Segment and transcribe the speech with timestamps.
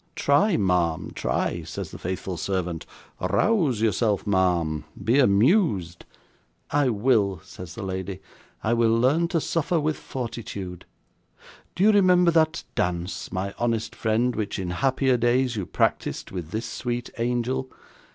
[0.15, 2.87] "Try, ma'am, try," says the faithful servant;
[3.19, 6.05] "rouse yourself, ma'am; be amused."
[6.71, 8.19] "I will," says the lady,
[8.63, 10.85] "I will learn to suffer with fortitude.
[11.75, 16.49] Do you remember that dance, my honest friend, which, in happier days, you practised with
[16.49, 17.69] this sweet angel?